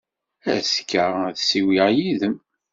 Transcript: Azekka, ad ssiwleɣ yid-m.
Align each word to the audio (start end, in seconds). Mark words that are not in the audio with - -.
Azekka, 0.55 1.03
ad 1.29 1.37
ssiwleɣ 1.39 1.89
yid-m. 1.97 2.35